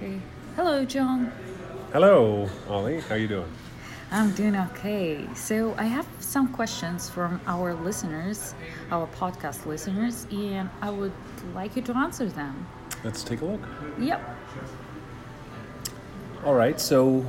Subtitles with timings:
[0.00, 0.20] Hey.
[0.54, 1.32] Hello, John.
[1.92, 3.00] Hello, Ollie.
[3.00, 3.52] How are you doing?
[4.12, 5.26] I'm doing okay.
[5.34, 8.54] So I have some questions from our listeners,
[8.92, 11.12] our podcast listeners, and I would
[11.52, 12.64] like you to answer them.
[13.02, 13.60] Let's take a look.
[13.98, 14.36] Yep.
[16.44, 16.80] All right.
[16.80, 17.22] So,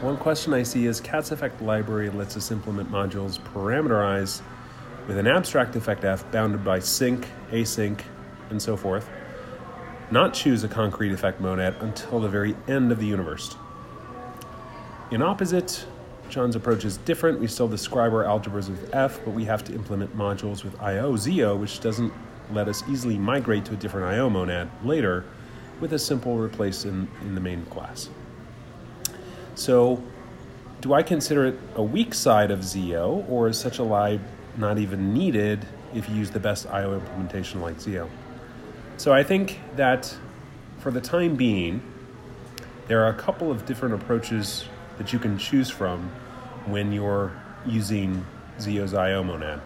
[0.00, 4.42] one question I see is Cats Effect Library lets us implement modules parameterized
[5.06, 8.00] with an abstract effect f bounded by sync, async,
[8.50, 9.08] and so forth.
[10.12, 13.56] Not choose a concrete effect monad until the very end of the universe.
[15.10, 15.86] In opposite,
[16.28, 17.40] John's approach is different.
[17.40, 21.16] We still describe our algebras with F, but we have to implement modules with IO
[21.16, 22.12] ZIO, which doesn't
[22.52, 25.24] let us easily migrate to a different IO monad later
[25.80, 28.10] with a simple replace in, in the main class.
[29.54, 30.02] So,
[30.82, 34.20] do I consider it a weak side of ZIO, or is such a lib
[34.58, 38.10] not even needed if you use the best IO implementation like ZIO?
[38.96, 40.14] So, I think that
[40.78, 41.82] for the time being,
[42.88, 44.64] there are a couple of different approaches
[44.98, 46.10] that you can choose from
[46.66, 47.32] when you're
[47.66, 48.24] using
[48.58, 49.60] ZIO's IO monad.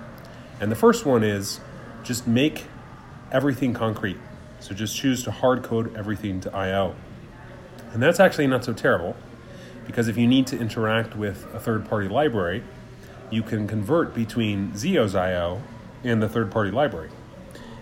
[0.60, 1.60] And the first one is
[2.02, 2.64] just make
[3.32, 4.18] everything concrete.
[4.60, 6.94] So just choose to hard code everything to IO.
[7.92, 9.16] And that's actually not so terrible
[9.86, 12.62] because if you need to interact with a third party library,
[13.30, 15.62] you can convert between ZIO's IO
[16.04, 17.10] and the third party library.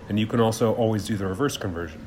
[0.09, 2.05] And you can also always do the reverse conversion.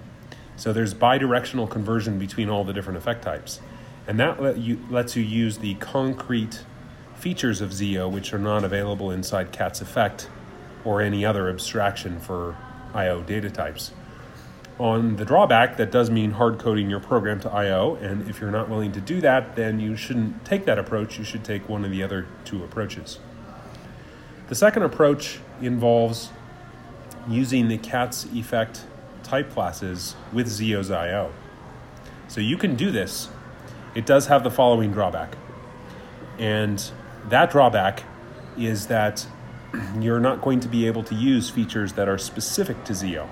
[0.56, 3.60] So there's bidirectional conversion between all the different effect types.
[4.06, 6.64] And that let you, lets you use the concrete
[7.14, 10.28] features of ZIO which are not available inside CATS effect
[10.84, 12.56] or any other abstraction for
[12.94, 13.92] IO data types.
[14.78, 18.52] On the drawback, that does mean hard coding your program to IO, and if you're
[18.52, 21.18] not willing to do that, then you shouldn't take that approach.
[21.18, 23.18] You should take one of the other two approaches.
[24.46, 26.30] The second approach involves
[27.28, 28.84] using the CATS effect
[29.22, 31.32] type classes with ZIO's IO.
[32.28, 33.28] So you can do this.
[33.94, 35.36] It does have the following drawback.
[36.38, 36.82] And
[37.28, 38.04] that drawback
[38.56, 39.26] is that
[40.00, 43.28] you're not going to be able to use features that are specific to ZIO.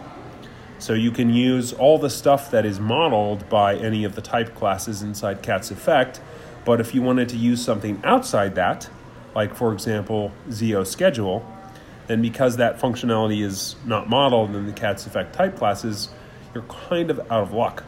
[0.79, 4.55] So you can use all the stuff that is modeled by any of the type
[4.55, 6.21] classes inside CATS effect,
[6.67, 8.91] but if you wanted to use something outside that,
[9.35, 11.47] like for example ZIO schedule,
[12.07, 16.09] then because that functionality is not modeled in the CATS effect type classes,
[16.55, 17.85] you're kind of out of luck.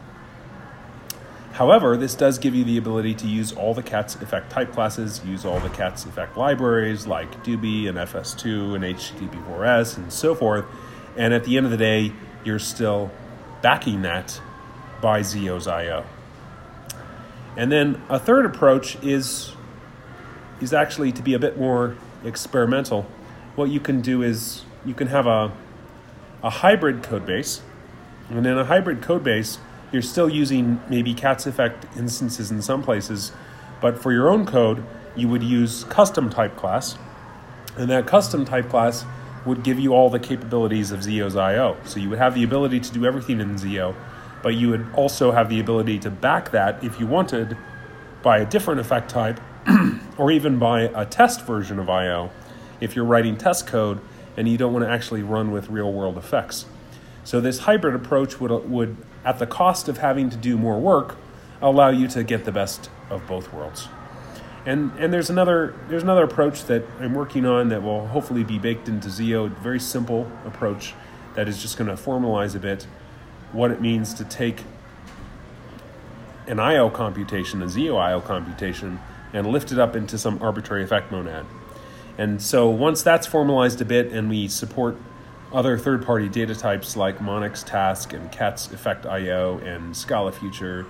[1.53, 5.21] However, this does give you the ability to use all the CATS effect type classes,
[5.25, 10.65] use all the CATS effect libraries like Doobie and FS2 and HTTP4S and so forth,
[11.17, 12.13] and at the end of the day,
[12.45, 13.11] you're still
[13.61, 14.39] backing that
[15.01, 16.05] by ZIO's IO.
[17.57, 19.53] And then a third approach is
[20.61, 23.05] is actually to be a bit more experimental.
[23.59, 25.51] What you can do is you can have a
[26.41, 27.59] a hybrid code base,
[28.29, 29.57] and in a hybrid code base,
[29.91, 33.33] you're still using maybe cats effect instances in some places,
[33.81, 36.97] but for your own code, you would use custom type class,
[37.75, 39.03] and that custom type class
[39.45, 41.75] would give you all the capabilities of ZIO's IO.
[41.83, 43.93] So you would have the ability to do everything in ZIO,
[44.41, 47.57] but you would also have the ability to back that if you wanted
[48.23, 49.41] by a different effect type
[50.17, 52.31] or even by a test version of IO
[52.79, 53.99] if you're writing test code
[54.37, 56.65] and you don't want to actually run with real world effects.
[57.23, 61.17] So this hybrid approach would, would at the cost of having to do more work,
[61.61, 63.87] allow you to get the best of both worlds.
[64.65, 68.59] And and there's another there's another approach that I'm working on that will hopefully be
[68.59, 69.09] baked into.
[69.35, 70.93] A very simple approach
[71.35, 72.85] that is just going to formalize a bit
[73.51, 74.63] what it means to take
[76.47, 78.99] an IO computation, a ZIO IO computation,
[79.33, 81.45] and lift it up into some arbitrary effect monad.
[82.19, 84.97] And so once that's formalized a bit and we support
[85.53, 90.85] other third party data types like Monix Task and CATS Effect IO and Scala Future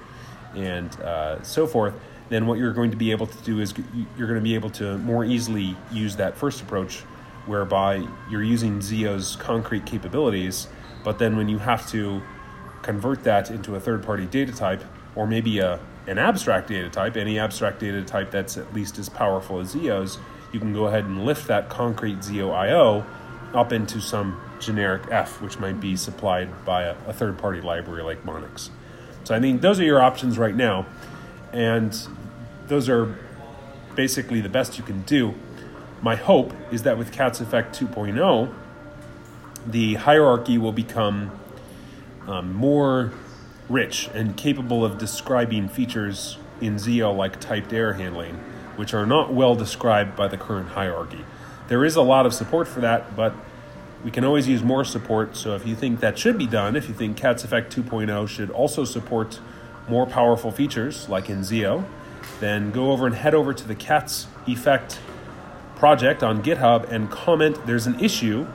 [0.56, 1.94] and uh, so forth,
[2.30, 3.76] then what you're going to be able to do is
[4.18, 7.02] you're going to be able to more easily use that first approach
[7.46, 10.68] whereby you're using ZIO's concrete capabilities,
[11.04, 12.24] but then when you have to
[12.82, 14.84] convert that into a third party data type
[15.16, 19.10] or maybe a, an abstract data type, any abstract data type that's at least as
[19.10, 20.18] powerful as ZIO's,
[20.52, 23.06] you can go ahead and lift that concrete ZIO IO
[23.54, 28.04] up into some generic F, which might be supplied by a, a third party library
[28.04, 28.70] like Monix.
[29.24, 30.86] So I think those are your options right now,
[31.54, 31.98] and
[32.68, 33.16] those are
[33.96, 35.36] basically the best you can do.
[36.02, 38.54] My hope is that with CATS Effect 2.0,
[39.66, 41.32] the hierarchy will become
[42.28, 43.12] um, more
[43.68, 48.42] rich and capable of describing features in ZIO like typed error handling,
[48.80, 51.20] which are not well described by the current hierarchy.
[51.68, 53.34] There is a lot of support for that, but
[54.06, 55.36] we can always use more support.
[55.36, 58.50] So if you think that should be done, if you think CATS Effect 2.0 should
[58.50, 59.42] also support
[59.90, 61.84] more powerful features, like in Zio,
[62.40, 65.02] then go over and head over to the Cats Effect
[65.76, 68.48] project on GitHub and comment there's an issue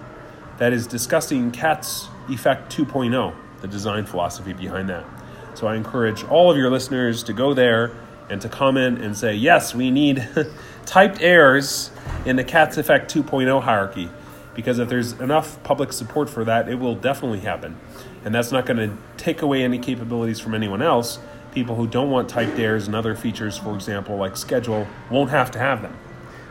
[0.56, 5.04] that is discussing Cats Effect 2.0, the design philosophy behind that.
[5.52, 7.92] So I encourage all of your listeners to go there
[8.28, 10.28] and to comment and say, yes, we need
[10.86, 11.90] typed errors
[12.24, 14.10] in the Cats Effect 2.0 hierarchy.
[14.54, 17.76] Because if there's enough public support for that, it will definitely happen.
[18.24, 21.18] And that's not going to take away any capabilities from anyone else.
[21.52, 25.50] People who don't want typed errors and other features, for example, like schedule, won't have
[25.52, 25.96] to have them.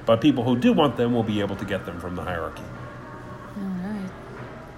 [0.05, 2.63] But people who do want them will be able to get them from the hierarchy.
[3.57, 4.09] All right.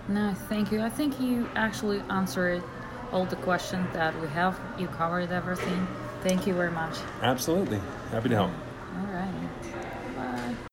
[0.08, 0.82] No, thank you.
[0.82, 2.64] I think you actually answered
[3.12, 4.60] all the questions that we have.
[4.78, 5.88] You covered everything.
[6.26, 6.98] Thank you very much.
[7.22, 7.80] Absolutely.
[8.10, 8.52] Happy to help.